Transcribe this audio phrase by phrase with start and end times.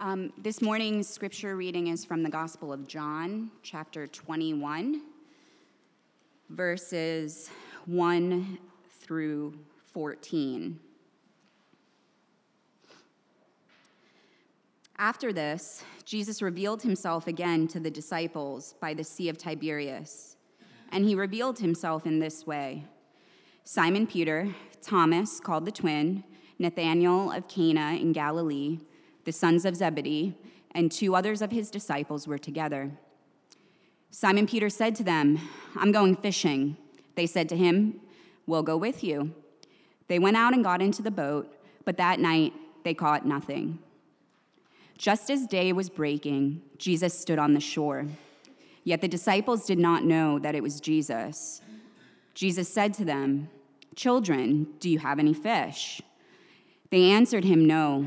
[0.00, 5.02] Um, this morning's scripture reading is from the Gospel of John, chapter 21,
[6.50, 7.50] verses
[7.86, 8.58] 1
[9.00, 9.58] through
[9.92, 10.78] 14.
[14.98, 20.36] After this, Jesus revealed himself again to the disciples by the Sea of Tiberias,
[20.92, 22.84] and he revealed himself in this way
[23.64, 26.22] Simon Peter, Thomas, called the twin,
[26.60, 28.78] Nathanael of Cana in Galilee,
[29.28, 30.34] the sons of Zebedee,
[30.70, 32.90] and two others of his disciples were together.
[34.10, 35.38] Simon Peter said to them,
[35.76, 36.78] I'm going fishing.
[37.14, 38.00] They said to him,
[38.46, 39.34] We'll go with you.
[40.06, 41.54] They went out and got into the boat,
[41.84, 42.54] but that night
[42.84, 43.80] they caught nothing.
[44.96, 48.06] Just as day was breaking, Jesus stood on the shore.
[48.82, 51.60] Yet the disciples did not know that it was Jesus.
[52.32, 53.50] Jesus said to them,
[53.94, 56.00] Children, do you have any fish?
[56.90, 58.06] They answered him, No.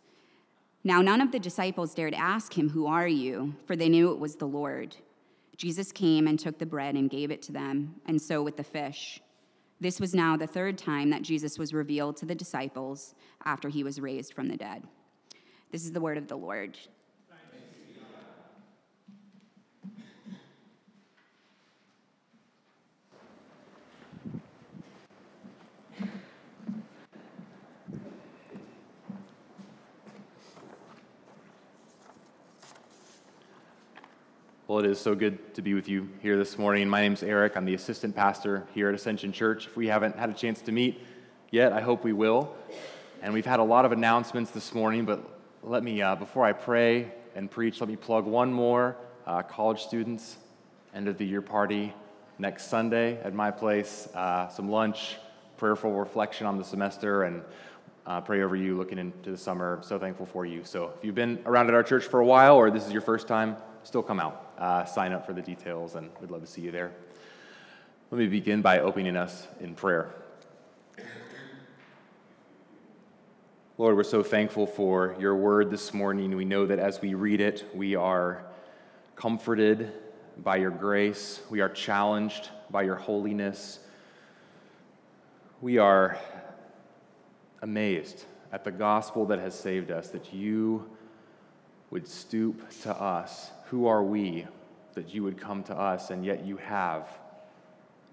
[0.83, 3.55] Now, none of the disciples dared ask him, Who are you?
[3.65, 4.95] For they knew it was the Lord.
[5.55, 8.63] Jesus came and took the bread and gave it to them, and so with the
[8.63, 9.21] fish.
[9.79, 13.13] This was now the third time that Jesus was revealed to the disciples
[13.45, 14.83] after he was raised from the dead.
[15.71, 16.77] This is the word of the Lord.
[34.71, 36.87] Well, it is so good to be with you here this morning.
[36.87, 37.57] My name is Eric.
[37.57, 39.67] I'm the assistant pastor here at Ascension Church.
[39.67, 41.01] If we haven't had a chance to meet
[41.49, 42.55] yet, I hope we will.
[43.21, 45.29] And we've had a lot of announcements this morning, but
[45.61, 48.95] let me, uh, before I pray and preach, let me plug one more
[49.27, 50.37] uh, college students
[50.95, 51.93] end of the year party
[52.39, 54.07] next Sunday at my place.
[54.15, 55.17] Uh, some lunch,
[55.57, 57.41] prayerful reflection on the semester, and
[58.05, 59.81] uh, pray over you looking into the summer.
[59.83, 60.63] So thankful for you.
[60.63, 63.01] So if you've been around at our church for a while or this is your
[63.01, 66.47] first time, still come out uh, sign up for the details, and we'd love to
[66.47, 66.91] see you there.
[68.11, 70.13] Let me begin by opening us in prayer.
[73.79, 76.35] Lord, we're so thankful for your word this morning.
[76.35, 78.43] We know that as we read it, we are
[79.15, 79.91] comforted
[80.37, 83.79] by your grace, we are challenged by your holiness.
[85.59, 86.17] We are
[87.61, 90.87] amazed at the gospel that has saved us, that you
[91.89, 94.45] would stoop to us who are we
[94.95, 97.07] that you would come to us, and yet you have?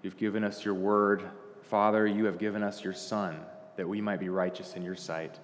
[0.01, 1.21] You've given us your word.
[1.63, 3.37] Father, you have given us your Son
[3.75, 5.37] that we might be righteous in your sight.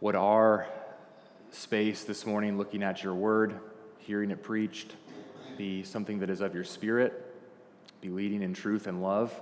[0.00, 0.68] Would our
[1.50, 3.58] space this morning, looking at your word,
[3.98, 4.94] hearing it preached,
[5.58, 7.34] be something that is of your spirit,
[8.00, 9.34] be leading in truth and love,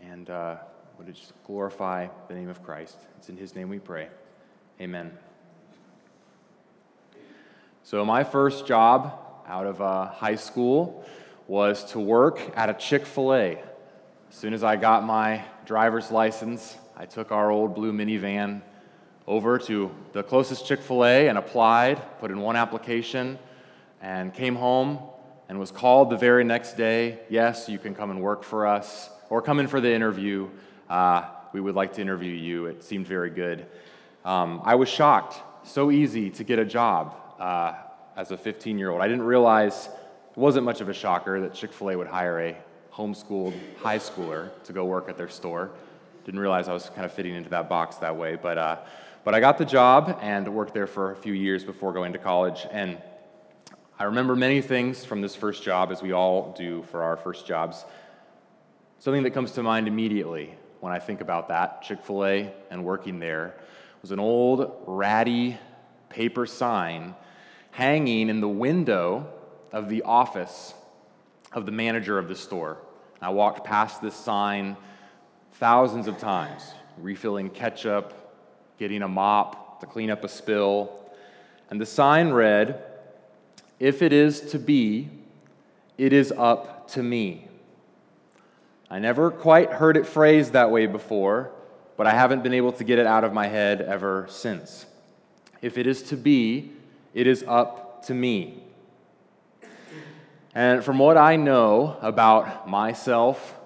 [0.00, 0.54] and uh,
[0.98, 2.96] would it just glorify the name of Christ?
[3.18, 4.06] It's in his name we pray.
[4.80, 5.10] Amen.
[7.92, 11.04] So, my first job out of uh, high school
[11.46, 13.62] was to work at a Chick fil A.
[14.30, 18.62] As soon as I got my driver's license, I took our old blue minivan
[19.26, 23.38] over to the closest Chick fil A and applied, put in one application,
[24.00, 24.98] and came home
[25.50, 29.10] and was called the very next day yes, you can come and work for us,
[29.28, 30.48] or come in for the interview.
[30.88, 32.68] Uh, we would like to interview you.
[32.68, 33.66] It seemed very good.
[34.24, 35.68] Um, I was shocked.
[35.68, 37.74] So easy to get a job uh,
[38.16, 39.02] as a 15 year old.
[39.02, 39.88] I didn't realize
[40.30, 42.56] it wasn't much of a shocker that Chick fil A would hire a
[42.94, 45.70] homeschooled high schooler to go work at their store.
[46.24, 48.36] Didn't realize I was kind of fitting into that box that way.
[48.36, 48.76] But, uh,
[49.24, 52.18] but I got the job and worked there for a few years before going to
[52.18, 52.64] college.
[52.70, 52.98] And
[53.98, 57.44] I remember many things from this first job, as we all do for our first
[57.44, 57.84] jobs.
[59.00, 62.84] Something that comes to mind immediately when I think about that Chick fil A and
[62.84, 63.56] working there
[64.00, 65.58] was an old, ratty
[66.08, 67.16] paper sign
[67.72, 69.26] hanging in the window
[69.72, 70.74] of the office
[71.52, 72.78] of the manager of the store.
[73.20, 74.76] I walked past this sign
[75.54, 76.62] thousands of times,
[76.98, 78.12] refilling ketchup,
[78.78, 81.00] getting a mop to clean up a spill.
[81.70, 82.82] And the sign read,
[83.78, 85.08] If it is to be,
[85.96, 87.48] it is up to me.
[88.90, 91.50] I never quite heard it phrased that way before,
[91.96, 94.84] but I haven't been able to get it out of my head ever since.
[95.62, 96.72] If it is to be,
[97.14, 98.62] it is up to me.
[100.54, 103.58] And from what I know about myself,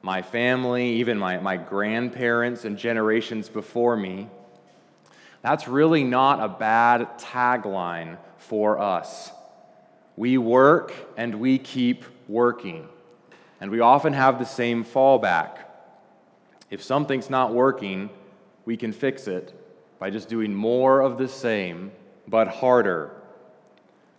[0.00, 4.28] my family, even my, my grandparents and generations before me,
[5.42, 9.30] that's really not a bad tagline for us.
[10.16, 12.88] We work and we keep working.
[13.60, 15.58] And we often have the same fallback.
[16.70, 18.10] If something's not working,
[18.64, 19.54] we can fix it
[19.98, 21.92] by just doing more of the same,
[22.32, 23.10] but harder.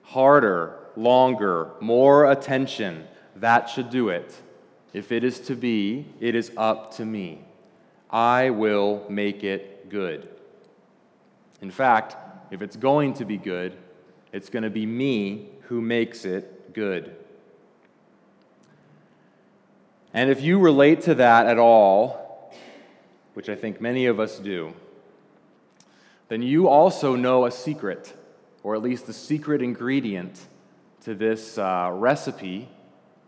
[0.03, 3.07] Harder, longer, more attention.
[3.37, 4.39] That should do it.
[4.93, 7.43] If it is to be, it is up to me.
[8.11, 10.29] I will make it good.
[11.59, 12.15] In fact,
[12.51, 13.75] if it's going to be good,
[14.31, 17.15] it's going to be me who makes it good.
[20.13, 22.53] And if you relate to that at all,
[23.33, 24.75] which I think many of us do,
[26.27, 28.13] then you also know a secret,
[28.63, 30.39] or at least the secret ingredient
[31.03, 32.69] to this uh, recipe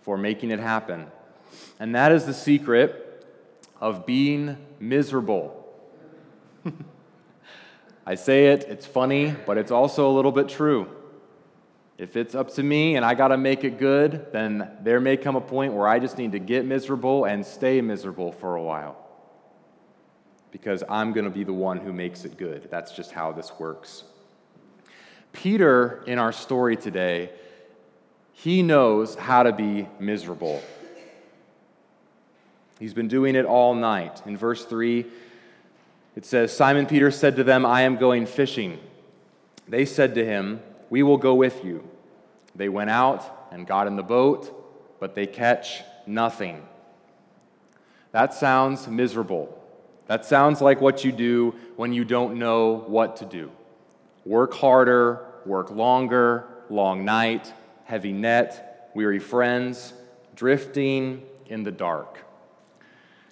[0.02, 1.08] for making it happen.
[1.80, 3.28] And that is the secret
[3.82, 5.62] of being miserable.
[8.06, 10.90] I say it, it's funny, but it's also a little bit true.
[11.98, 15.18] If it's up to me and I got to make it good, then there may
[15.18, 18.62] come a point where I just need to get miserable and stay miserable for a
[18.62, 18.98] while.
[20.56, 22.70] Because I'm going to be the one who makes it good.
[22.72, 24.06] That's just how this works.
[25.34, 27.30] Peter, in our story today,
[28.32, 30.64] he knows how to be miserable.
[32.80, 34.22] He's been doing it all night.
[34.26, 35.06] In verse 3,
[36.16, 38.80] it says Simon Peter said to them, I am going fishing.
[39.68, 41.84] They said to him, We will go with you.
[42.56, 46.66] They went out and got in the boat, but they catch nothing.
[48.14, 49.62] That sounds miserable.
[50.08, 53.52] That sounds like what you do when you don't know what to do.
[54.24, 57.52] Work harder, work longer, long night,
[57.86, 59.94] heavy net, weary friends,
[60.36, 62.20] drifting in the dark.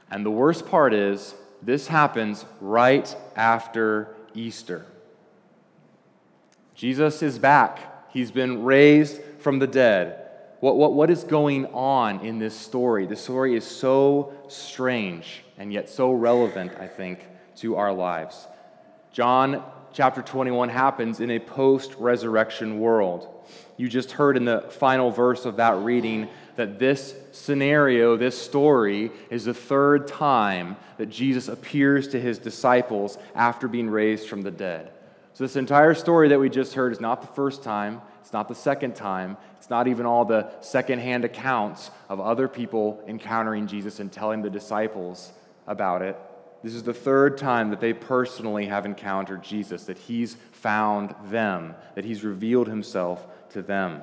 [0.09, 4.85] And the worst part is, this happens right after Easter.
[6.75, 8.11] Jesus is back.
[8.11, 10.22] He's been raised from the dead.
[10.63, 13.05] What, what, what is going on in this story?
[13.05, 17.27] The story is so strange and yet so relevant, I think,
[17.57, 18.47] to our lives.
[19.11, 19.61] John
[19.91, 23.27] chapter 21 happens in a post resurrection world.
[23.75, 29.11] You just heard in the final verse of that reading that this scenario, this story,
[29.29, 34.51] is the third time that Jesus appears to his disciples after being raised from the
[34.51, 34.93] dead.
[35.33, 38.47] So, this entire story that we just heard is not the first time, it's not
[38.47, 43.99] the second time, it's not even all the secondhand accounts of other people encountering Jesus
[43.99, 45.31] and telling the disciples
[45.65, 46.15] about it.
[46.63, 51.73] This is the third time that they personally have encountered Jesus, that he's found them,
[51.95, 54.01] that he's revealed himself to them.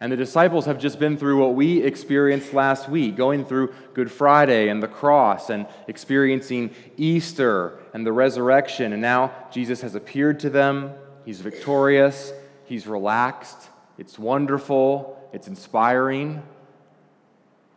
[0.00, 4.12] And the disciples have just been through what we experienced last week, going through Good
[4.12, 8.92] Friday and the cross and experiencing Easter and the resurrection.
[8.92, 10.92] And now Jesus has appeared to them.
[11.24, 12.32] He's victorious.
[12.64, 13.68] He's relaxed.
[13.98, 15.28] It's wonderful.
[15.32, 16.42] It's inspiring.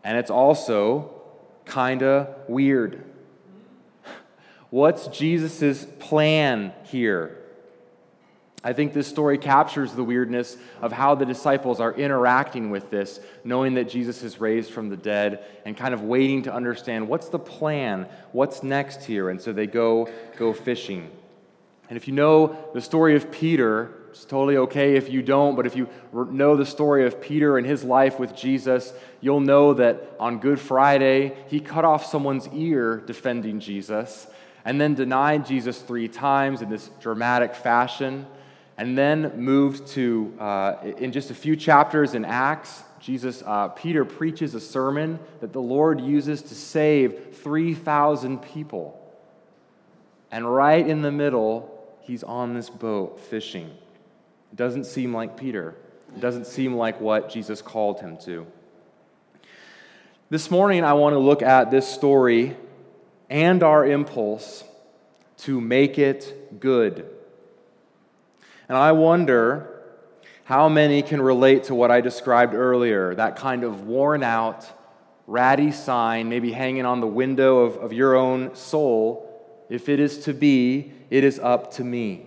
[0.04, 1.22] And it's also
[1.66, 3.04] kind of weird.
[4.70, 7.41] What's Jesus' plan here?
[8.64, 13.20] I think this story captures the weirdness of how the disciples are interacting with this,
[13.44, 17.30] knowing that Jesus is raised from the dead and kind of waiting to understand what's
[17.30, 19.32] the plan, what's next here.
[19.32, 21.10] And so they go go fishing.
[21.90, 25.66] And if you know the story of Peter, it's totally okay if you don't, but
[25.66, 30.16] if you know the story of Peter and his life with Jesus, you'll know that
[30.20, 34.28] on Good Friday, he cut off someone's ear defending Jesus
[34.64, 38.28] and then denied Jesus three times in this dramatic fashion
[38.82, 44.04] and then moved to, uh, in just a few chapters in Acts, Jesus, uh, Peter
[44.04, 49.00] preaches a sermon that the Lord uses to save 3,000 people.
[50.32, 51.70] And right in the middle,
[52.02, 53.68] he's on this boat fishing.
[54.52, 55.76] It doesn't seem like Peter.
[56.16, 58.48] It doesn't seem like what Jesus called him to.
[60.32, 62.58] This morning, I want to look at this story
[63.30, 64.64] and our impulse
[65.42, 67.06] to make it good.
[68.72, 69.82] And I wonder
[70.46, 74.66] how many can relate to what I described earlier that kind of worn out,
[75.28, 79.28] ratty sign, maybe hanging on the window of, of your own soul.
[79.68, 82.26] If it is to be, it is up to me.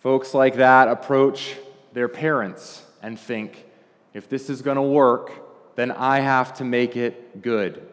[0.00, 1.56] Folks like that approach
[1.94, 3.64] their parents and think,
[4.12, 7.90] if this is going to work, then I have to make it good.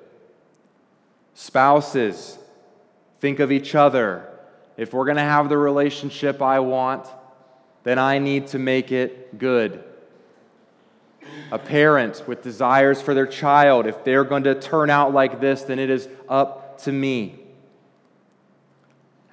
[1.35, 2.37] Spouses
[3.21, 4.25] think of each other.
[4.79, 7.05] If we're going to have the relationship I want,
[7.83, 9.83] then I need to make it good.
[11.51, 15.63] A parent with desires for their child, if they're going to turn out like this,
[15.63, 17.39] then it is up to me.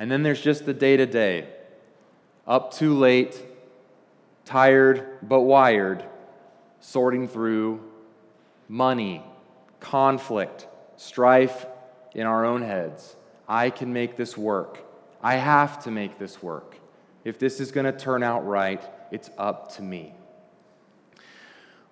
[0.00, 1.46] And then there's just the day to day
[2.44, 3.40] up too late,
[4.44, 6.04] tired but wired,
[6.80, 7.80] sorting through
[8.68, 9.22] money,
[9.78, 11.66] conflict, strife
[12.16, 13.14] in our own heads.
[13.48, 14.85] I can make this work.
[15.22, 16.76] I have to make this work.
[17.24, 20.14] If this is going to turn out right, it's up to me.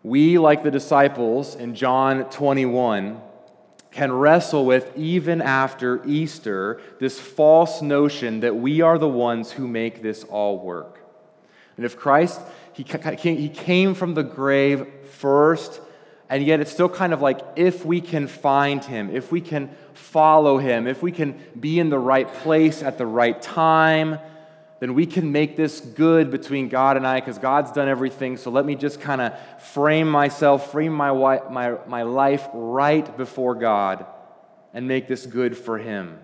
[0.02, 3.20] We, like the disciples in John 21,
[3.90, 9.66] can wrestle with, even after Easter, this false notion that we are the ones who
[9.66, 10.98] make this all work.
[11.76, 12.40] And if Christ,
[12.72, 15.80] he, he came from the grave first,
[16.28, 19.70] and yet it's still kind of like if we can find him, if we can
[19.92, 24.18] follow him, if we can be in the right place at the right time,
[24.80, 28.36] then we can make this good between God and I because God's done everything.
[28.36, 31.12] So let me just kind of frame myself, frame my,
[31.50, 34.06] my, my life right before God
[34.72, 36.18] and make this good for Him.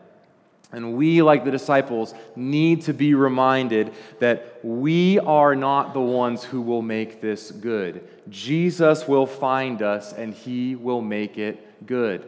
[0.72, 6.44] And we, like the disciples, need to be reminded that we are not the ones
[6.44, 8.06] who will make this good.
[8.28, 12.24] Jesus will find us and He will make it good.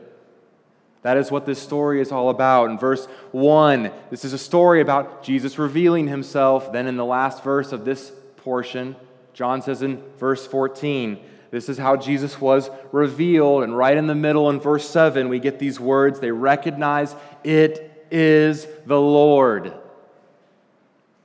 [1.03, 2.71] That is what this story is all about.
[2.71, 6.73] In verse 1, this is a story about Jesus revealing himself.
[6.73, 8.95] Then, in the last verse of this portion,
[9.35, 11.19] John says in verse 14,
[11.51, 13.65] this is how Jesus was revealed.
[13.65, 17.92] And right in the middle, in verse 7, we get these words they recognize it
[18.13, 19.73] is the Lord.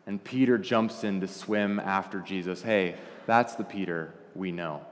[0.08, 2.62] And Peter jumps in to swim after Jesus.
[2.62, 4.86] Hey, that's the Peter we know.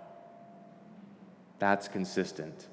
[1.57, 2.67] That's consistent.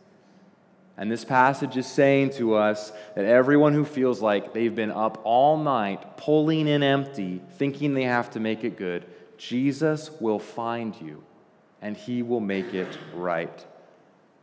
[0.97, 5.21] And this passage is saying to us that everyone who feels like they've been up
[5.25, 9.07] all night, pulling in empty, thinking they have to make it good,
[9.39, 11.23] Jesus will find you
[11.81, 13.65] and he will make it right.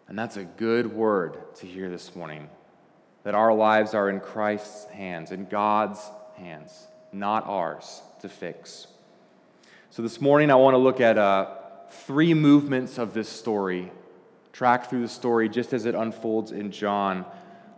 [0.08, 2.50] And that's a good word to hear this morning
[3.24, 6.00] that our lives are in Christ's hands, in God's
[6.36, 8.88] hands, not ours to fix.
[9.90, 11.56] So this morning, I want to look at uh,
[11.90, 13.92] three movements of this story
[14.54, 17.26] track through the story just as it unfolds in John.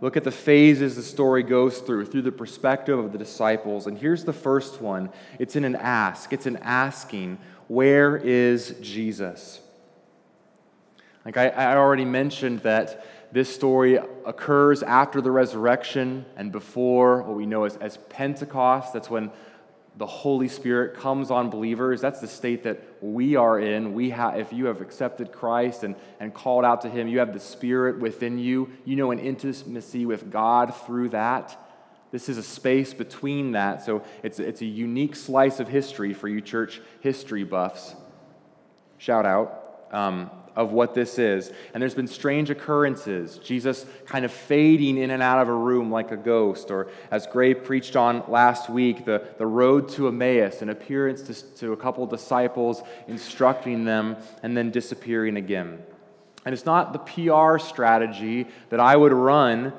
[0.02, 3.86] Look at the phases the story goes through, through the perspective of the disciples.
[3.86, 9.62] And here's the first one it's in an ask, it's an asking, Where is Jesus?
[11.24, 17.38] Like I, I already mentioned that this story occurs after the resurrection and before what
[17.38, 18.94] we know as, as Pentecost.
[18.94, 19.32] That's when
[19.98, 22.02] the Holy Spirit comes on believers.
[22.02, 23.94] That's the state that we are in.
[23.94, 27.34] We have, if you have accepted Christ and, and called out to Him, you have
[27.34, 28.72] the Spirit within you.
[28.86, 31.58] You know an intimacy with God through that.
[32.12, 33.86] This is a space between that.
[33.86, 37.96] So it's, it's a unique slice of history for you church history buffs.
[38.98, 39.88] Shout out.
[39.92, 41.52] Um, of what this is.
[41.74, 43.38] And there's been strange occurrences.
[43.38, 46.72] Jesus kind of fading in and out of a room like a ghost.
[46.72, 51.56] Or as Gray preached on last week, the, the road to Emmaus, an appearance to,
[51.60, 55.80] to a couple disciples, instructing them, and then disappearing again.
[56.46, 59.74] And it's not the PR strategy that I would run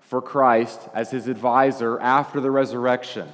[0.00, 3.28] for Christ as his advisor after the resurrection.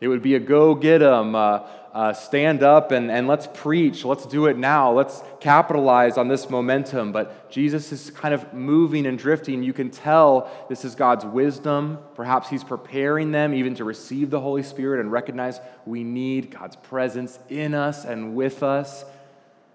[0.00, 1.60] It would be a go get 'em, uh,
[1.92, 4.04] uh, stand up and, and let's preach.
[4.04, 4.92] Let's do it now.
[4.92, 7.12] Let's capitalize on this momentum.
[7.12, 9.62] But Jesus is kind of moving and drifting.
[9.62, 11.98] You can tell this is God's wisdom.
[12.14, 16.76] Perhaps He's preparing them even to receive the Holy Spirit and recognize we need God's
[16.76, 19.04] presence in us and with us.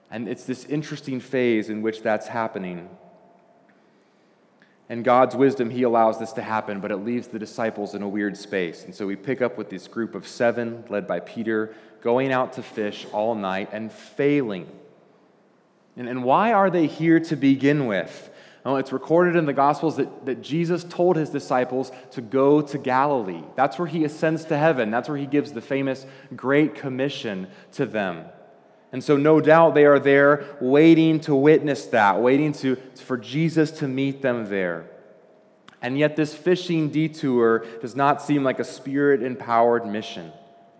[0.10, 2.90] And it's this interesting phase in which that's happening.
[4.90, 8.08] And God's wisdom, He allows this to happen, but it leaves the disciples in a
[8.08, 8.86] weird space.
[8.86, 12.54] And so we pick up with this group of seven, led by Peter, going out
[12.54, 14.68] to fish all night and failing.
[15.96, 18.30] And, and why are they here to begin with?
[18.64, 22.78] Well, it's recorded in the Gospels that, that Jesus told his disciples to go to
[22.78, 23.42] Galilee.
[23.56, 24.92] That's where he ascends to heaven.
[24.92, 28.26] That's where he gives the famous Great Commission to them.
[28.92, 32.76] And so, no doubt, they are there waiting to witness that, waiting to,
[33.06, 34.90] for Jesus to meet them there.
[35.82, 40.32] And yet, this fishing detour does not seem like a spirit empowered mission.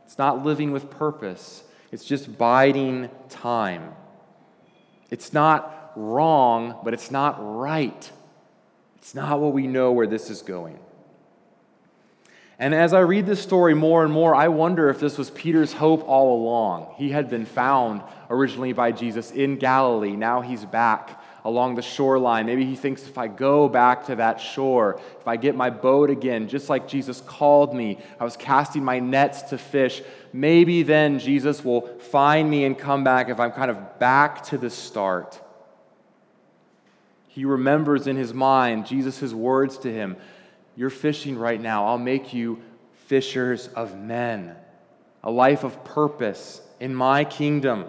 [0.08, 3.94] It's not living with purpose, it's just biding time.
[5.10, 8.12] It's not wrong, but it's not right.
[8.96, 10.80] It's not what we know where this is going.
[12.58, 15.74] And as I read this story more and more, I wonder if this was Peter's
[15.74, 16.94] hope all along.
[16.96, 20.16] He had been found originally by Jesus in Galilee.
[20.16, 22.46] Now he's back along the shoreline.
[22.46, 26.10] Maybe he thinks if I go back to that shore, if I get my boat
[26.10, 30.02] again, just like Jesus called me, I was casting my nets to fish,
[30.34, 34.58] maybe then Jesus will find me and come back if I'm kind of back to
[34.58, 35.40] the start.
[37.28, 40.18] He remembers in his mind Jesus' words to him
[40.76, 41.86] You're fishing right now.
[41.86, 42.62] I'll make you
[43.06, 44.56] fishers of men.
[45.24, 47.86] A life of purpose in my kingdom.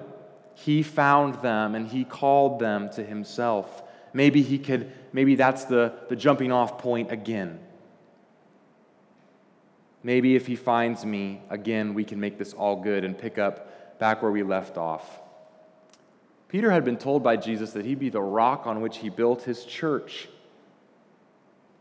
[0.64, 3.84] He found them and he called them to himself.
[4.12, 7.60] Maybe he could, maybe that's the, the jumping off point again.
[10.02, 13.98] Maybe if he finds me again, we can make this all good and pick up
[14.00, 15.20] back where we left off.
[16.48, 19.42] Peter had been told by Jesus that he'd be the rock on which he built
[19.42, 20.28] his church.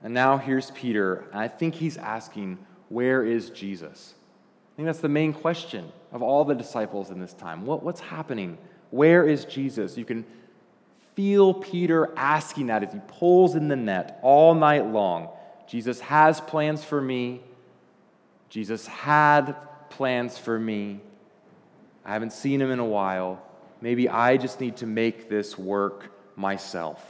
[0.03, 4.13] And now here's Peter, and I think he's asking, Where is Jesus?
[4.13, 7.65] I think that's the main question of all the disciples in this time.
[7.65, 8.57] What, what's happening?
[8.91, 9.97] Where is Jesus?
[9.97, 10.25] You can
[11.15, 15.29] feel Peter asking that as he pulls in the net all night long.
[15.67, 17.41] Jesus has plans for me.
[18.49, 19.55] Jesus had
[19.89, 21.01] plans for me.
[22.05, 23.43] I haven't seen him in a while.
[23.81, 27.03] Maybe I just need to make this work myself.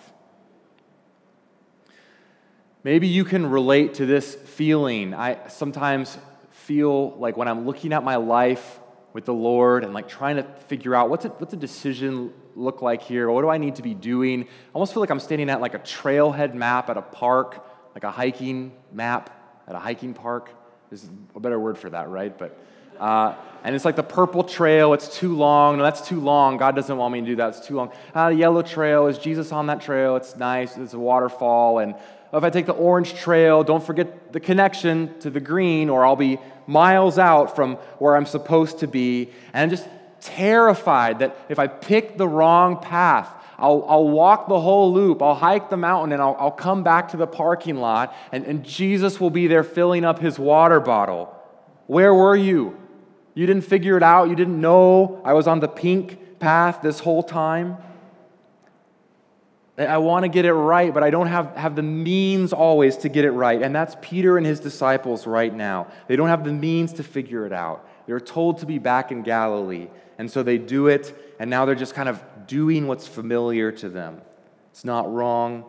[2.84, 5.14] Maybe you can relate to this feeling.
[5.14, 6.18] I sometimes
[6.52, 8.80] feel like when I'm looking at my life
[9.18, 12.84] with the Lord and like trying to figure out what's a, what's a decision look
[12.84, 13.32] like here?
[13.32, 14.44] What do I need to be doing?
[14.44, 18.04] I almost feel like I'm standing at like a trailhead map at a park, like
[18.04, 19.32] a hiking map
[19.68, 20.52] at a hiking park.
[20.92, 22.38] Is a better word for that, right?
[22.38, 22.60] But
[23.00, 23.34] uh,
[23.64, 25.78] and it's like the purple trail, it's too long.
[25.78, 26.58] No, that's too long.
[26.58, 27.50] God doesn't want me to do that.
[27.50, 27.92] It's too long.
[28.14, 30.16] Uh, the yellow trail, is Jesus on that trail?
[30.16, 30.78] It's nice.
[30.78, 31.80] It's a waterfall.
[31.80, 31.96] And
[32.34, 36.16] if I take the orange trail, don't forget the connection to the green, or I'll
[36.16, 39.30] be miles out from where I'm supposed to be.
[39.54, 39.88] And I'm just
[40.20, 45.36] terrified that if I pick the wrong path, I'll, I'll walk the whole loop, I'll
[45.36, 49.20] hike the mountain, and I'll, I'll come back to the parking lot, and, and Jesus
[49.20, 51.34] will be there filling up his water bottle.
[51.88, 52.78] Where were you?
[53.34, 54.30] You didn't figure it out.
[54.30, 57.78] You didn't know I was on the pink path this whole time.
[59.78, 63.10] I want to get it right, but I don't have, have the means always to
[63.10, 63.62] get it right.
[63.62, 65.88] And that's Peter and his disciples right now.
[66.08, 67.88] They don't have the means to figure it out.
[68.08, 69.88] They're told to be back in Galilee.
[70.18, 73.90] And so they do it, and now they're just kind of doing what's familiar to
[73.90, 74.22] them.
[74.72, 75.66] It's not wrong,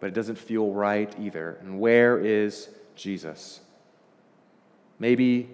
[0.00, 1.58] but it doesn't feel right either.
[1.60, 3.60] And where is Jesus?
[4.98, 5.50] Maybe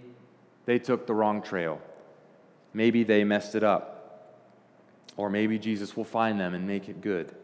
[0.64, 1.78] they took the wrong trail.
[2.72, 4.38] Maybe they messed it up.
[5.18, 7.34] Or maybe Jesus will find them and make it good.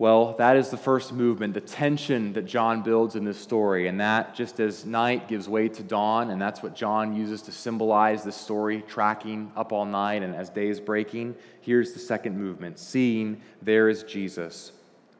[0.00, 3.88] Well, that is the first movement, the tension that John builds in this story.
[3.88, 7.52] And that, just as night gives way to dawn, and that's what John uses to
[7.52, 12.38] symbolize this story, tracking up all night and as day is breaking, here's the second
[12.38, 14.70] movement seeing there is Jesus.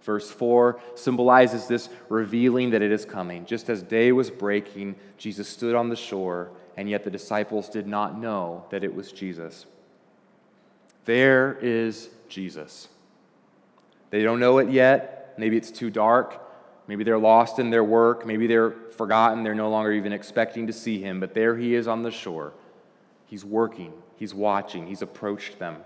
[0.03, 3.45] Verse 4 symbolizes this revealing that it is coming.
[3.47, 7.89] Just as day was breaking, Jesus stood on the shore, and yet the disciples did
[7.89, 9.67] not know that it was Jesus.
[11.05, 12.89] There is Jesus.
[14.11, 15.35] They don't know it yet.
[15.39, 16.45] Maybe it's too dark.
[16.87, 18.27] Maybe they're lost in their work.
[18.27, 19.45] Maybe they're forgotten.
[19.45, 21.21] They're no longer even expecting to see him.
[21.21, 22.55] But there he is on the shore.
[23.27, 25.77] He's working, he's watching, he's approached them.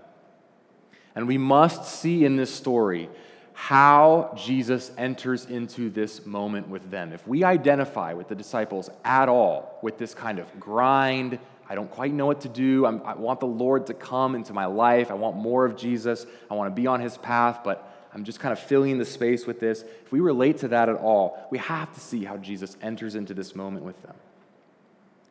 [1.13, 3.09] And we must see in this story
[3.51, 7.11] how Jesus enters into this moment with them.
[7.11, 11.37] If we identify with the disciples at all with this kind of grind,
[11.69, 12.85] I don't quite know what to do.
[12.85, 15.11] I'm, i want the Lord to come into my life.
[15.11, 16.25] I want more of Jesus.
[16.49, 19.47] I want to be on his path, but I'm just kind of filling the space
[19.47, 19.83] with this.
[20.05, 23.33] If we relate to that at all, we have to see how Jesus enters into
[23.33, 24.15] this moment with them.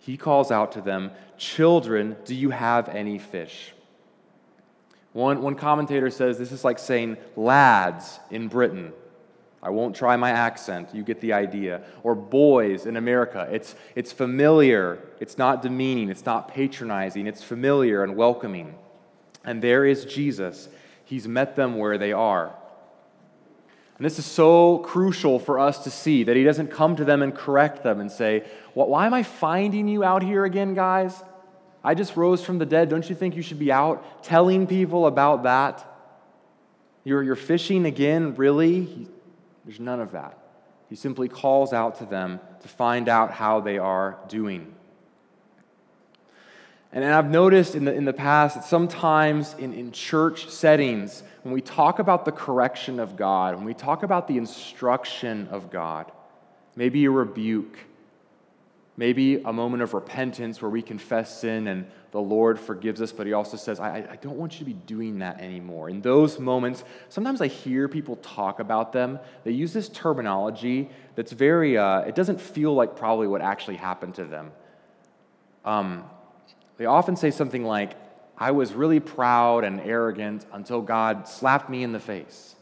[0.01, 3.73] He calls out to them, Children, do you have any fish?
[5.13, 8.93] One, one commentator says this is like saying lads in Britain.
[9.63, 11.83] I won't try my accent, you get the idea.
[12.03, 13.49] Or boys in America.
[13.53, 18.75] It's, it's familiar, it's not demeaning, it's not patronizing, it's familiar and welcoming.
[19.45, 20.69] And there is Jesus.
[21.05, 22.57] He's met them where they are.
[23.97, 27.23] And this is so crucial for us to see that he doesn't come to them
[27.23, 31.23] and correct them and say, well, Why am I finding you out here again, guys?
[31.85, 32.89] I just rose from the dead.
[32.89, 35.85] Don't you think you should be out telling people about that?
[37.05, 38.35] You're, you're fishing again?
[38.37, 39.09] Really?
[39.65, 40.39] There's none of that.
[40.89, 44.75] He simply calls out to them to find out how they are doing.
[46.93, 51.55] And I've noticed in the, in the past that sometimes in, in church settings, when
[51.55, 56.13] we talk about the correction of God, when we talk about the instruction of God,
[56.77, 57.79] maybe a rebuke,
[58.99, 63.27] maybe a moment of repentance where we confess sin and the Lord forgives us, but
[63.27, 65.89] He also says, I, I don't want you to be doing that anymore.
[65.89, 69.19] In those moments, sometimes I hear people talk about them.
[69.45, 74.17] They use this terminology that's very, uh, it doesn't feel like probably what actually happened
[74.17, 74.53] to them.
[75.65, 76.05] Um,
[76.77, 77.95] they often say something like,
[78.37, 82.57] I was really proud and arrogant until God slapped me in the face.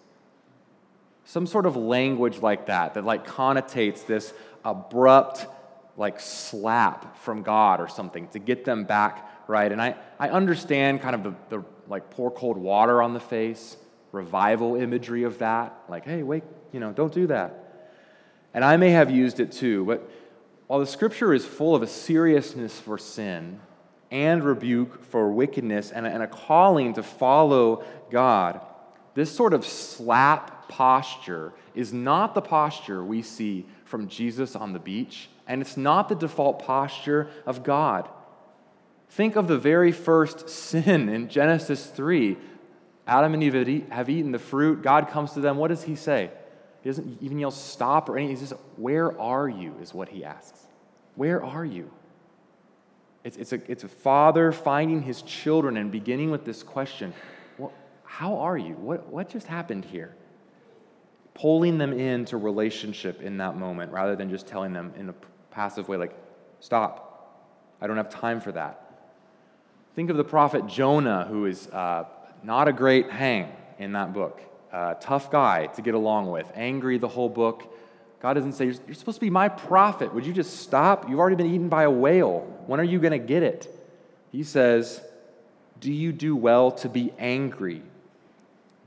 [1.25, 5.47] Some sort of language like that, that like connotates this abrupt,
[5.97, 9.71] like slap from God or something to get them back right.
[9.71, 13.77] And I, I understand kind of the, the like pour cold water on the face,
[14.13, 15.75] revival imagery of that.
[15.89, 16.43] Like, hey, wait,
[16.73, 17.57] you know, don't do that.
[18.53, 20.11] And I may have used it too, but
[20.67, 23.61] while the scripture is full of a seriousness for sin,
[24.11, 28.61] and rebuke for wickedness and a, and a calling to follow God.
[29.15, 34.79] This sort of slap posture is not the posture we see from Jesus on the
[34.79, 38.09] beach, and it's not the default posture of God.
[39.11, 42.37] Think of the very first sin in Genesis 3.
[43.07, 44.83] Adam and Eve have eaten the fruit.
[44.83, 45.57] God comes to them.
[45.57, 46.31] What does he say?
[46.83, 48.37] He doesn't even yell stop or anything.
[48.37, 49.75] He says, Where are you?
[49.83, 50.67] is what he asks.
[51.17, 51.91] Where are you?
[53.23, 57.13] It's, it's, a, it's a father finding his children and beginning with this question
[57.59, 57.73] well,
[58.05, 58.75] How are you?
[58.75, 60.15] What, what just happened here?
[61.35, 65.15] Pulling them into relationship in that moment rather than just telling them in a
[65.51, 66.15] passive way, like,
[66.61, 67.07] Stop.
[67.81, 68.91] I don't have time for that.
[69.95, 72.05] Think of the prophet Jonah, who is uh,
[72.43, 74.41] not a great hang in that book.
[74.71, 77.75] Uh, tough guy to get along with, angry the whole book
[78.21, 80.15] God doesn't say, You're supposed to be my prophet.
[80.15, 81.09] Would you just stop?
[81.09, 82.41] You've already been eaten by a whale.
[82.67, 83.75] When are you going to get it?
[84.31, 85.01] He says,
[85.81, 87.83] Do you do well to be angry?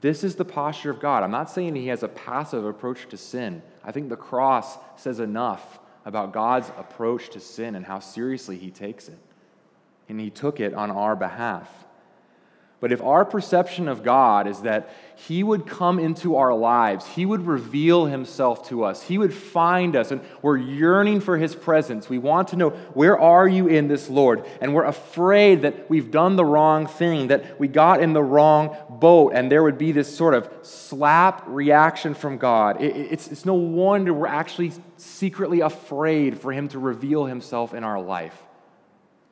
[0.02, 1.24] This is the posture of God.
[1.24, 3.62] I'm not saying he has a passive approach to sin.
[3.84, 8.69] I think the cross says enough about God's approach to sin and how seriously he
[8.69, 9.17] takes it.
[10.10, 11.69] And he took it on our behalf.
[12.84, 17.26] But if our perception of God is that He would come into our lives, He
[17.26, 22.10] would reveal Himself to us, He would find us, and we're yearning for His presence,
[22.10, 24.46] we want to know, where are you in this, Lord?
[24.60, 28.76] And we're afraid that we've done the wrong thing, that we got in the wrong
[28.89, 32.82] boat, and there would be this sort of slap reaction from God.
[32.82, 38.38] it's, no wonder we're actually secretly afraid for Him to reveal Himself in our life.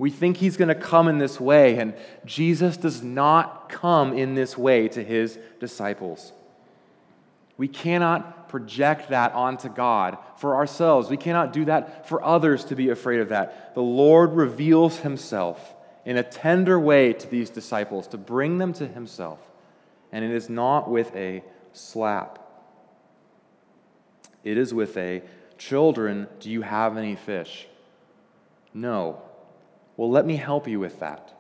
[0.02, 1.94] We think he's going to come in this way, and
[2.26, 6.34] Jesus does not come in this way to his disciples.
[7.56, 11.12] We cannot project that onto God for ourselves.
[11.12, 13.76] We cannot do that for others to be afraid of that.
[13.76, 18.88] The Lord reveals himself in a tender way to these disciples to bring them to
[18.88, 19.38] himself,
[20.12, 22.40] and it is not with a slap.
[24.44, 25.22] It is with a
[25.60, 27.68] children, do you have any fish?
[28.74, 29.22] No.
[29.98, 31.34] Well, let me help you with that.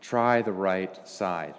[0.00, 1.54] Try the right side.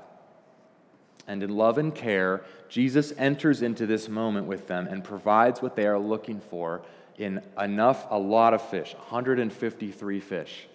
[1.27, 5.75] And in love and care, Jesus enters into this moment with them and provides what
[5.75, 6.81] they are looking for
[7.17, 10.67] in enough, a lot of fish 153 fish.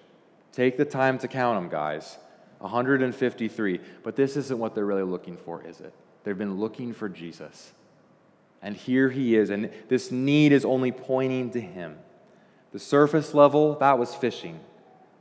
[0.53, 2.19] Take the time to count them, guys.
[2.59, 3.81] 153.
[4.03, 5.93] But this isn't what they're really looking for, is it?
[6.23, 7.73] They've been looking for Jesus.
[8.63, 11.99] And here he is, and this need is only pointing to him.
[12.73, 14.59] The surface level, that was fishing.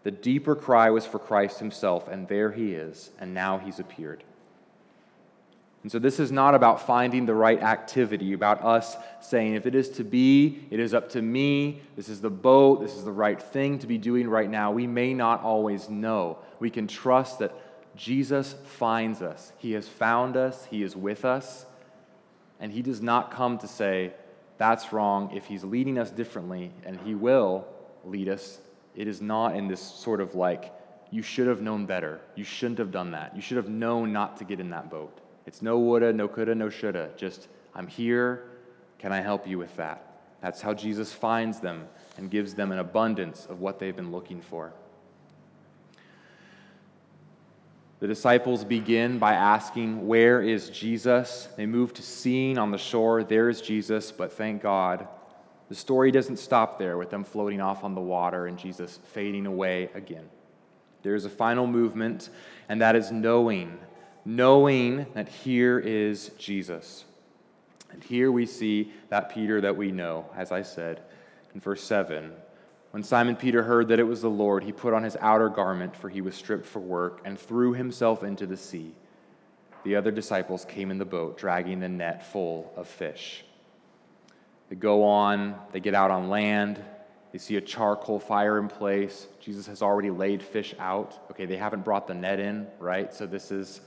[0.04, 4.24] The deeper cry was for Christ himself, and there he is, and now he's appeared.
[5.82, 9.76] And so, this is not about finding the right activity, about us saying, if it
[9.76, 11.82] is to be, it is up to me.
[11.98, 12.82] This is the boat.
[12.82, 14.72] This is the right thing to be doing right now.
[14.72, 16.38] We may not always know.
[16.60, 17.54] We can trust that
[17.98, 19.52] Jesus finds us.
[19.58, 21.66] He has found us, He is with us,
[22.60, 24.14] and He does not come to say,
[24.58, 25.36] that's wrong.
[25.36, 27.68] If He's leading us differently, and He will
[28.06, 28.60] lead us
[28.96, 30.74] it is not in this sort of like,
[31.12, 32.20] you should have known better.
[32.36, 33.36] You shouldn't have done that.
[33.36, 35.20] You should have known not to get in that boat.
[35.46, 37.10] It's no woulda, no coulda, no shoulda.
[37.18, 38.46] Just, I'm here.
[38.98, 40.14] Can I help you with that?
[40.42, 44.42] That's how Jesus finds them and gives them an abundance of what they've been looking
[44.42, 44.74] for.
[48.00, 51.48] The disciples begin by asking, Where is Jesus?
[51.56, 55.08] They move to seeing on the shore, There is Jesus, but thank God
[55.74, 59.48] the story doesn't stop there with them floating off on the water and Jesus fading
[59.48, 60.30] away again.
[61.02, 62.30] There's a final movement,
[62.70, 63.80] and that is knowing,
[64.24, 67.06] knowing that here is Jesus.
[67.92, 71.02] And here we see that Peter that we know, as I said
[71.56, 72.32] in verse 7.
[72.92, 75.96] When Simon Peter heard that it was the Lord, he put on his outer garment,
[75.96, 78.94] for he was stripped for work, and threw himself into the sea.
[79.86, 83.44] The other disciples came in the boat, dragging the net full of fish.
[84.74, 86.84] They go on, they get out on land,
[87.32, 89.28] they see a charcoal fire in place.
[89.40, 91.28] Jesus has already laid fish out.
[91.30, 93.14] Okay, they haven't brought the net in, right?
[93.14, 93.82] So this is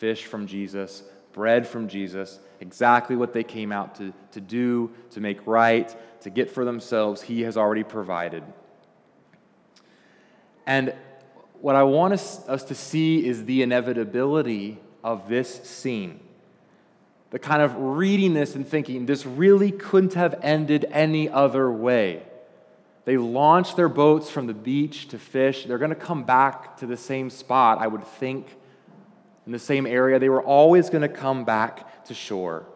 [0.00, 5.20] fish from Jesus, bread from Jesus, exactly what they came out to, to do, to
[5.20, 7.22] make right, to get for themselves.
[7.22, 8.42] He has already provided.
[10.66, 10.92] And
[11.60, 16.18] what I want us, us to see is the inevitability of this scene
[17.32, 22.22] the kind of reading this and thinking, this really couldn't have ended any other way.
[23.06, 25.64] They launch their boats from the beach to fish.
[25.64, 28.46] They're going to come back to the same spot, I would think,
[29.46, 30.18] in the same area.
[30.18, 32.66] They were always going to come back to shore.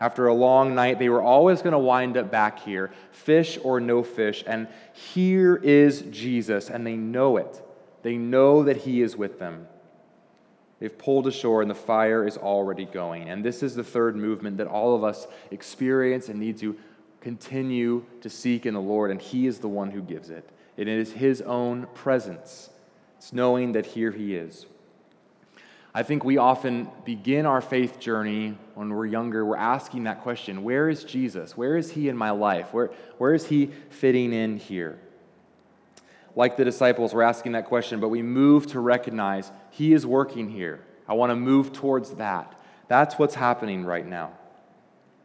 [0.00, 3.80] After a long night, they were always going to wind up back here, fish or
[3.80, 4.44] no fish.
[4.46, 7.62] And here is Jesus, and they know it.
[8.02, 9.66] They know that He is with them.
[10.84, 13.30] They've pulled ashore and the fire is already going.
[13.30, 16.76] And this is the third movement that all of us experience and need to
[17.22, 20.46] continue to seek in the Lord, and He is the one who gives it.
[20.76, 22.68] It is His own presence.
[23.16, 24.66] It's knowing that here He is.
[25.94, 29.42] I think we often begin our faith journey when we're younger.
[29.42, 31.56] We're asking that question Where is Jesus?
[31.56, 32.74] Where is He in my life?
[32.74, 34.98] Where, where is He fitting in here?
[36.36, 40.50] Like the disciples, we're asking that question, but we move to recognize He is working
[40.50, 40.84] here.
[41.08, 42.58] I want to move towards that.
[42.88, 44.32] That's what's happening right now.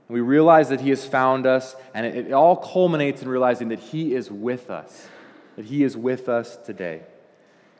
[0.08, 3.80] We realize that He has found us, and it, it all culminates in realizing that
[3.80, 5.08] He is with us,
[5.56, 7.02] that He is with us today.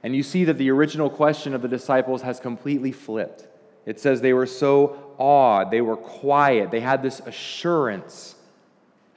[0.02, 3.48] And you see that the original question of the disciples has completely flipped.
[3.86, 8.36] It says they were so awed, they were quiet, they had this assurance,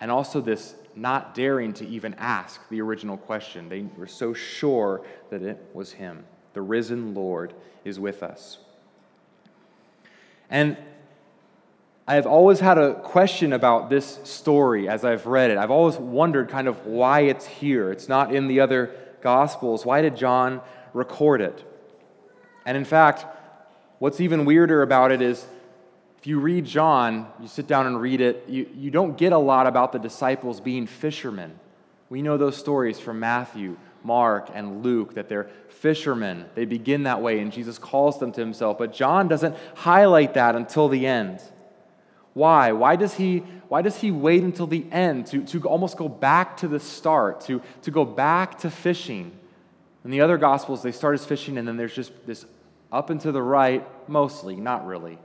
[0.01, 3.69] and also this not daring to even ask the original question.
[3.69, 6.25] They were so sure that it was Him.
[6.55, 8.59] The risen Lord is with us.
[10.51, 10.77] And
[12.07, 15.57] I have always had a question about this story as I've read it.
[15.57, 17.91] I've always wondered kind of why it's here.
[17.93, 19.87] It's not in the other Gospels.
[19.87, 20.61] Why did John
[20.93, 21.65] record it?
[22.67, 23.25] And in fact,
[23.99, 25.47] what's even weirder about it is
[26.23, 29.39] if you read John, you sit down and read it, you, you don't get a
[29.39, 31.59] lot about the disciples being fishermen.
[32.11, 36.45] We know those stories from Matthew, Mark, and Luke that they're fishermen.
[36.55, 38.79] They begin that way, and Jesus calls them to himself.
[38.79, 41.43] But John doesn't highlight that until the end.
[42.35, 42.71] Why?
[42.71, 46.57] Why does he, why does he wait until the end to, to almost go back
[46.59, 49.37] to the start, to, to go back to fishing?
[50.05, 52.47] In the other Gospels, they start as fishing, and then there's just this
[52.93, 55.19] up and to the right, mostly, not really,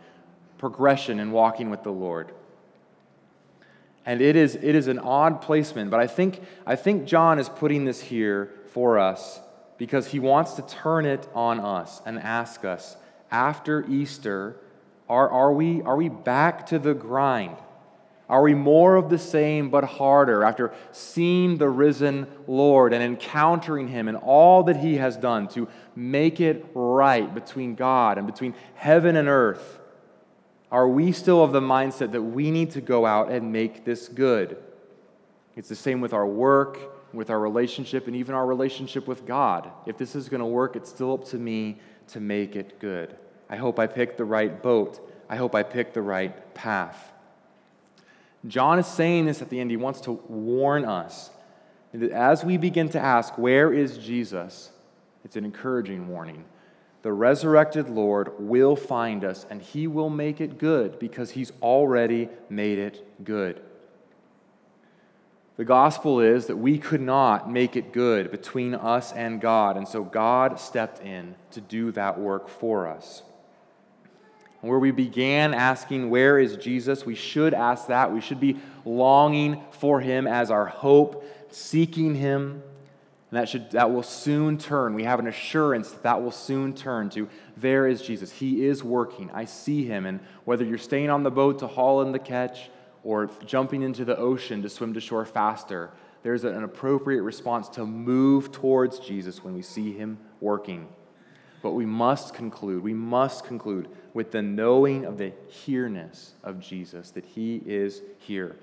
[0.58, 2.32] progression in walking with the Lord.
[4.06, 7.50] And it is, it is an odd placement, but I think, I think John is
[7.50, 9.42] putting this here for us
[9.78, 12.96] because he wants to turn it on us and ask us
[13.30, 14.56] after Easter,
[15.10, 17.58] are, are, we, are we back to the grind?
[18.30, 23.88] Are we more of the same but harder after seeing the risen Lord and encountering
[23.88, 28.54] him and all that he has done to make it right between God and between
[28.76, 29.80] heaven and earth?
[30.72, 34.10] Are we still of the mindset that we need to go out and make this
[34.10, 34.58] good?
[35.56, 36.78] It's the same with our work,
[37.14, 39.72] with our relationship, and even our relationship with God.
[39.86, 43.16] If this is going to work, it's still up to me to make it good.
[43.50, 45.00] I hope I picked the right boat.
[45.30, 47.14] I hope I picked the right path.
[48.46, 49.72] John is saying this at the end.
[49.72, 51.32] He wants to warn us
[51.94, 54.72] that as we begin to ask, Where is Jesus?
[55.24, 56.46] It's an encouraging warning
[57.08, 62.28] the resurrected Lord will find us and he will make it good because he's already
[62.50, 63.62] made it good.
[65.56, 69.88] The gospel is that we could not make it good between us and God, and
[69.88, 73.24] so God stepped in to do that work for us.
[74.60, 77.06] Where we began asking, Where is Jesus?
[77.06, 78.12] we should ask that.
[78.12, 82.64] We should be longing for him as our hope, seeking him
[83.30, 84.94] and that, should, that will soon turn.
[84.94, 88.32] We have an assurance that that will soon turn to there is Jesus.
[88.32, 89.30] He is working.
[89.34, 90.06] I see him.
[90.06, 92.70] And whether you're staying on the boat to haul in the catch
[93.04, 95.92] or jumping into the ocean to swim to shore faster,
[96.24, 100.88] there's an appropriate response to move towards Jesus when we see him working.
[101.62, 107.12] But we must conclude, we must conclude with the knowing of the here-ness of Jesus,
[107.12, 108.56] that he is here.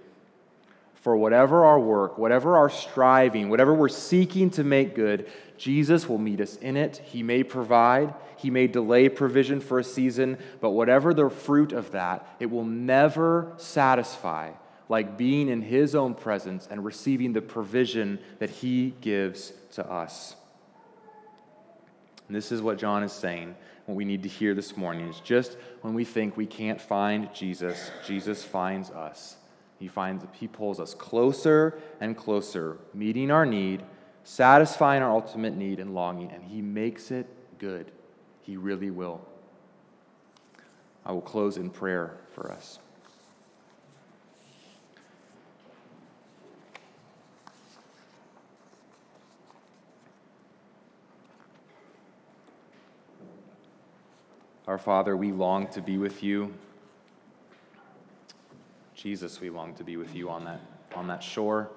[1.04, 6.16] For whatever our work, whatever our striving, whatever we're seeking to make good, Jesus will
[6.16, 6.96] meet us in it.
[6.96, 11.90] He may provide, He may delay provision for a season, but whatever the fruit of
[11.90, 14.52] that, it will never satisfy
[14.88, 20.34] like being in His own presence and receiving the provision that He gives to us.
[22.28, 23.54] And this is what John is saying.
[23.84, 27.28] What we need to hear this morning is just when we think we can't find
[27.34, 29.36] Jesus, Jesus finds us.
[29.78, 33.82] He finds he pulls us closer and closer, meeting our need,
[34.22, 37.26] satisfying our ultimate need and longing, and he makes it
[37.58, 37.90] good.
[38.42, 39.20] He really will.
[41.04, 42.78] I will close in prayer for us.
[54.66, 56.54] Our Father, we long to be with you.
[59.04, 60.62] Jesus, we long to be with you on that,
[60.94, 61.68] on that shore.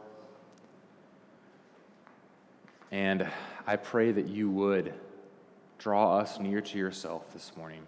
[2.89, 3.27] And
[3.67, 4.93] I pray that you would
[5.77, 7.81] draw us near to yourself this morning.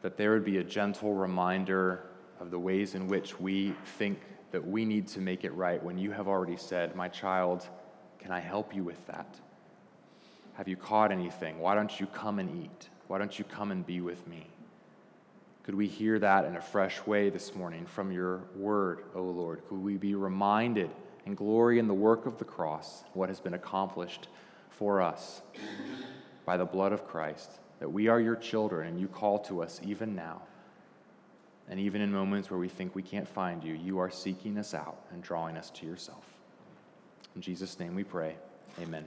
[0.00, 2.06] That there would be a gentle reminder
[2.40, 4.18] of the ways in which we think
[4.50, 7.68] that we need to make it right when you have already said, My child,
[8.18, 9.38] can I help you with that?
[10.54, 11.58] Have you caught anything?
[11.58, 12.88] Why don't you come and eat?
[13.08, 14.46] Why don't you come and be with me?
[15.62, 19.62] Could we hear that in a fresh way this morning from your word, O Lord?
[19.68, 20.90] Could we be reminded
[21.26, 24.28] and glory in the work of the cross, what has been accomplished
[24.70, 25.42] for us
[26.46, 29.80] by the blood of Christ, that we are your children and you call to us
[29.84, 30.42] even now.
[31.68, 34.74] And even in moments where we think we can't find you, you are seeking us
[34.74, 36.24] out and drawing us to yourself.
[37.36, 38.34] In Jesus' name we pray.
[38.80, 39.04] Amen.